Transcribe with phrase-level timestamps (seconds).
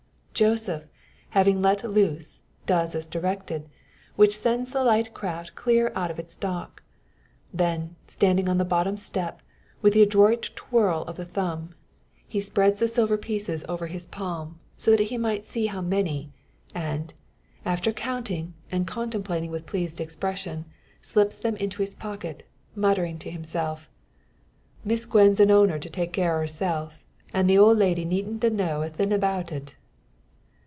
[0.33, 0.87] Joseph,
[1.31, 3.69] having let all loose, does as directed;
[4.15, 6.81] which sends the light craft clear out of its dock.
[7.53, 9.43] Then, standing on the bottom step,
[9.83, 11.75] with an adroit twirl of the thumb,
[12.27, 16.31] he spreads the silver pieces over his palm so that he may see how many
[16.73, 17.13] and,
[17.63, 20.65] after counting and contemplating with pleased expression,
[21.01, 23.91] slips them into his pocket, muttering to himself
[24.83, 25.29] "I dar say it'll be all right.
[25.35, 28.49] Miss Gwen's a oner to take care o' herself; an' the old lady neen't a
[28.49, 29.75] know any thin' about it."